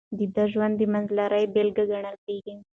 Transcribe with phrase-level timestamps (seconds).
[0.17, 2.55] د ده ژوند د منځلارۍ بېلګه ګڼل کېږي.